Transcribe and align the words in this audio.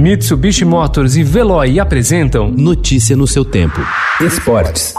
Mitsubishi 0.00 0.64
Motors 0.64 1.14
e 1.14 1.22
Veloy 1.22 1.78
apresentam 1.78 2.50
Notícia 2.50 3.14
no 3.14 3.26
seu 3.26 3.44
tempo. 3.44 3.78
Esportes. 4.18 4.94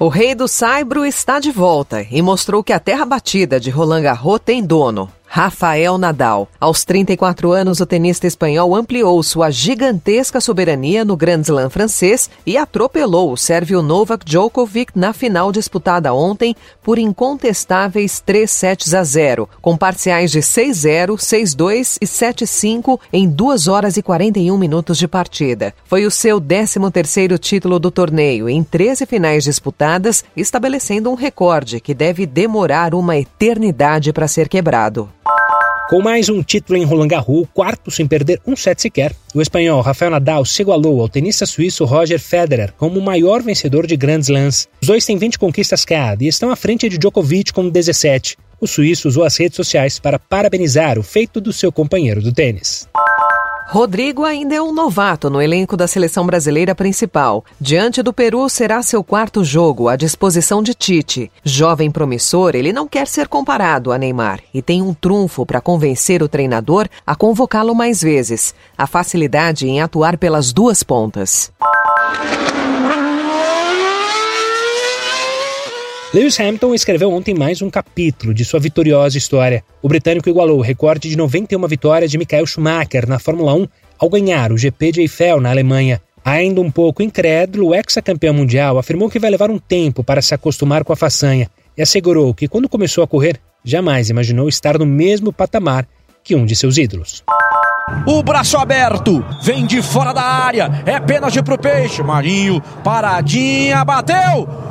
O 0.00 0.08
rei 0.08 0.34
do 0.34 0.48
Saibro 0.48 1.04
está 1.04 1.38
de 1.38 1.50
volta 1.50 2.06
e 2.10 2.22
mostrou 2.22 2.64
que 2.64 2.72
a 2.72 2.80
terra 2.80 3.04
batida 3.04 3.60
de 3.60 3.68
Roland 3.68 4.00
Garros 4.00 4.40
tem 4.42 4.64
dono. 4.64 5.10
Rafael 5.38 5.96
Nadal. 5.98 6.48
Aos 6.58 6.84
34 6.84 7.52
anos, 7.52 7.78
o 7.78 7.86
tenista 7.86 8.26
espanhol 8.26 8.74
ampliou 8.74 9.22
sua 9.22 9.52
gigantesca 9.52 10.40
soberania 10.40 11.04
no 11.04 11.16
Grand 11.16 11.42
Slam 11.42 11.70
francês 11.70 12.28
e 12.44 12.56
atropelou 12.56 13.30
o 13.30 13.36
sérvio 13.36 13.80
Novak 13.80 14.24
Djokovic 14.26 14.98
na 14.98 15.12
final 15.12 15.52
disputada 15.52 16.12
ontem 16.12 16.56
por 16.82 16.98
incontestáveis 16.98 18.18
3 18.18 18.50
sets 18.50 18.92
a 18.92 19.04
0, 19.04 19.48
com 19.62 19.76
parciais 19.76 20.32
de 20.32 20.40
6-0, 20.40 21.14
6-2 21.14 21.98
e 22.02 22.04
7-5 22.04 22.98
em 23.12 23.28
2 23.28 23.68
horas 23.68 23.96
e 23.96 24.02
41 24.02 24.58
minutos 24.58 24.98
de 24.98 25.06
partida. 25.06 25.72
Foi 25.84 26.04
o 26.04 26.10
seu 26.10 26.40
13º 26.40 27.38
título 27.38 27.78
do 27.78 27.92
torneio 27.92 28.48
em 28.48 28.64
13 28.64 29.06
finais 29.06 29.44
disputadas, 29.44 30.24
estabelecendo 30.36 31.08
um 31.08 31.14
recorde 31.14 31.78
que 31.78 31.94
deve 31.94 32.26
demorar 32.26 32.92
uma 32.92 33.16
eternidade 33.16 34.12
para 34.12 34.26
ser 34.26 34.48
quebrado. 34.48 35.08
Com 35.88 36.02
mais 36.02 36.28
um 36.28 36.42
título 36.42 36.78
em 36.78 36.84
Roland 36.84 37.08
Garros, 37.08 37.48
quarto 37.54 37.90
sem 37.90 38.06
perder 38.06 38.38
um 38.46 38.54
set 38.54 38.82
sequer, 38.82 39.14
o 39.34 39.40
espanhol 39.40 39.80
Rafael 39.80 40.10
Nadal 40.10 40.44
se 40.44 40.60
igualou 40.60 41.00
ao 41.00 41.08
tenista 41.08 41.46
suíço 41.46 41.86
Roger 41.86 42.20
Federer 42.20 42.74
como 42.76 43.00
o 43.00 43.02
maior 43.02 43.42
vencedor 43.42 43.86
de 43.86 43.96
Grand 43.96 44.20
Slams. 44.20 44.68
Os 44.82 44.88
dois 44.88 45.06
têm 45.06 45.16
20 45.16 45.38
conquistas 45.38 45.86
cada 45.86 46.22
e 46.22 46.28
estão 46.28 46.50
à 46.50 46.56
frente 46.56 46.90
de 46.90 46.98
Djokovic 46.98 47.54
com 47.54 47.70
17. 47.70 48.36
O 48.60 48.66
suíço 48.66 49.08
usou 49.08 49.24
as 49.24 49.38
redes 49.38 49.56
sociais 49.56 49.98
para 49.98 50.18
parabenizar 50.18 50.98
o 50.98 51.02
feito 51.02 51.40
do 51.40 51.54
seu 51.54 51.72
companheiro 51.72 52.20
do 52.20 52.34
tênis. 52.34 52.86
Rodrigo 53.70 54.24
ainda 54.24 54.54
é 54.54 54.62
um 54.62 54.72
novato 54.72 55.28
no 55.28 55.42
elenco 55.42 55.76
da 55.76 55.86
seleção 55.86 56.24
brasileira 56.24 56.74
principal. 56.74 57.44
Diante 57.60 58.02
do 58.02 58.14
Peru 58.14 58.48
será 58.48 58.82
seu 58.82 59.04
quarto 59.04 59.44
jogo 59.44 59.88
à 59.90 59.94
disposição 59.94 60.62
de 60.62 60.72
Tite. 60.72 61.30
Jovem 61.44 61.90
promissor, 61.90 62.56
ele 62.56 62.72
não 62.72 62.88
quer 62.88 63.06
ser 63.06 63.28
comparado 63.28 63.92
a 63.92 63.98
Neymar 63.98 64.40
e 64.54 64.62
tem 64.62 64.80
um 64.80 64.94
trunfo 64.94 65.44
para 65.44 65.60
convencer 65.60 66.22
o 66.22 66.28
treinador 66.28 66.88
a 67.06 67.14
convocá-lo 67.14 67.74
mais 67.74 68.00
vezes: 68.00 68.54
a 68.76 68.86
facilidade 68.86 69.68
em 69.68 69.82
atuar 69.82 70.16
pelas 70.16 70.50
duas 70.50 70.82
pontas. 70.82 71.52
Lewis 76.12 76.40
Hamilton 76.40 76.74
escreveu 76.74 77.12
ontem 77.12 77.34
mais 77.34 77.60
um 77.60 77.68
capítulo 77.68 78.32
de 78.32 78.42
sua 78.42 78.58
vitoriosa 78.58 79.18
história. 79.18 79.62
O 79.82 79.88
britânico 79.88 80.26
igualou 80.26 80.58
o 80.58 80.62
recorde 80.62 81.06
de 81.06 81.16
91 81.18 81.66
vitórias 81.68 82.10
de 82.10 82.16
Michael 82.16 82.46
Schumacher 82.46 83.06
na 83.06 83.18
Fórmula 83.18 83.52
1 83.52 83.68
ao 83.98 84.08
ganhar 84.08 84.50
o 84.50 84.56
GP 84.56 84.92
de 84.92 85.00
Eiffel 85.02 85.38
na 85.38 85.50
Alemanha. 85.50 86.00
Ainda 86.24 86.62
um 86.62 86.70
pouco 86.70 87.02
incrédulo, 87.02 87.68
o 87.68 87.74
ex-campeão 87.74 88.32
mundial 88.32 88.78
afirmou 88.78 89.10
que 89.10 89.18
vai 89.18 89.30
levar 89.30 89.50
um 89.50 89.58
tempo 89.58 90.02
para 90.02 90.22
se 90.22 90.34
acostumar 90.34 90.82
com 90.82 90.94
a 90.94 90.96
façanha 90.96 91.50
e 91.76 91.82
assegurou 91.82 92.32
que 92.32 92.48
quando 92.48 92.70
começou 92.70 93.04
a 93.04 93.06
correr, 93.06 93.38
jamais 93.62 94.08
imaginou 94.08 94.48
estar 94.48 94.78
no 94.78 94.86
mesmo 94.86 95.30
patamar 95.30 95.86
que 96.24 96.34
um 96.34 96.46
de 96.46 96.56
seus 96.56 96.78
ídolos. 96.78 97.22
O 98.06 98.22
braço 98.22 98.56
aberto, 98.56 99.22
vem 99.42 99.66
de 99.66 99.82
fora 99.82 100.14
da 100.14 100.22
área, 100.22 100.70
é 100.86 100.98
pênalti 100.98 101.42
pro 101.42 101.58
peixe. 101.58 102.02
Marinho, 102.02 102.62
paradinha, 102.82 103.84
bateu! 103.84 104.67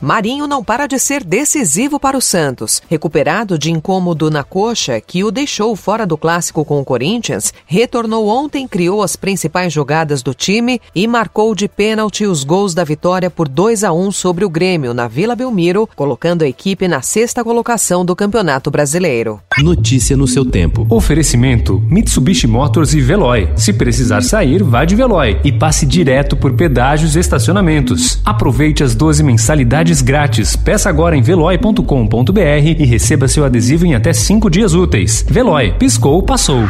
Marinho 0.00 0.46
não 0.46 0.64
para 0.64 0.86
de 0.86 0.98
ser 0.98 1.22
decisivo 1.22 2.00
para 2.00 2.16
o 2.16 2.22
Santos. 2.22 2.80
Recuperado 2.88 3.58
de 3.58 3.70
incômodo 3.70 4.30
na 4.30 4.42
coxa 4.42 4.98
que 4.98 5.22
o 5.22 5.30
deixou 5.30 5.76
fora 5.76 6.06
do 6.06 6.16
clássico 6.16 6.64
com 6.64 6.80
o 6.80 6.84
Corinthians, 6.84 7.52
retornou 7.66 8.26
ontem, 8.26 8.66
criou 8.66 9.02
as 9.02 9.14
principais 9.14 9.70
jogadas 9.72 10.22
do 10.22 10.32
time 10.32 10.80
e 10.94 11.06
marcou 11.06 11.54
de 11.54 11.68
pênalti 11.68 12.24
os 12.24 12.44
gols 12.44 12.72
da 12.72 12.82
vitória 12.82 13.28
por 13.30 13.46
2 13.46 13.84
a 13.84 13.92
1 13.92 14.10
sobre 14.10 14.44
o 14.44 14.48
Grêmio 14.48 14.94
na 14.94 15.06
Vila 15.06 15.36
Belmiro, 15.36 15.86
colocando 15.94 16.42
a 16.42 16.48
equipe 16.48 16.88
na 16.88 17.02
sexta 17.02 17.44
colocação 17.44 18.02
do 18.02 18.16
Campeonato 18.16 18.70
Brasileiro. 18.70 19.38
Notícia 19.58 20.16
no 20.16 20.26
seu 20.26 20.46
tempo. 20.46 20.86
Oferecimento: 20.88 21.78
Mitsubishi 21.90 22.46
Motors 22.46 22.94
e 22.94 23.00
Veloy. 23.02 23.50
Se 23.54 23.74
precisar 23.74 24.22
sair, 24.22 24.62
vá 24.62 24.86
de 24.86 24.96
Veloy 24.96 25.38
e 25.44 25.52
passe 25.52 25.84
direto 25.84 26.36
por 26.36 26.54
pedágios 26.54 27.16
e 27.16 27.18
estacionamentos. 27.18 28.18
Aproveite 28.24 28.82
as 28.82 28.94
12 28.94 29.22
mensalidades 29.22 29.99
grátis. 30.02 30.56
Peça 30.56 30.88
agora 30.88 31.16
em 31.16 31.22
veloy.com.br 31.22 32.40
e 32.78 32.84
receba 32.84 33.28
seu 33.28 33.44
adesivo 33.44 33.86
em 33.86 33.94
até 33.94 34.12
5 34.12 34.50
dias 34.50 34.74
úteis. 34.74 35.24
Veloy, 35.28 35.72
piscou, 35.78 36.22
passou. 36.22 36.64